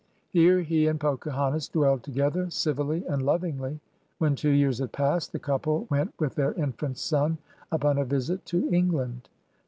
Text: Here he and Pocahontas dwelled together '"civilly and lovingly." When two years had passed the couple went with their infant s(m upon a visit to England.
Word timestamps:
Here 0.31 0.61
he 0.63 0.87
and 0.87 0.99
Pocahontas 0.99 1.67
dwelled 1.67 2.01
together 2.01 2.49
'"civilly 2.49 3.05
and 3.05 3.21
lovingly." 3.21 3.79
When 4.17 4.35
two 4.35 4.49
years 4.49 4.79
had 4.79 4.91
passed 4.91 5.31
the 5.31 5.37
couple 5.37 5.85
went 5.91 6.11
with 6.19 6.33
their 6.33 6.53
infant 6.53 6.95
s(m 6.95 7.37
upon 7.71 7.99
a 7.99 8.05
visit 8.05 8.43
to 8.47 8.67
England. 8.73 9.29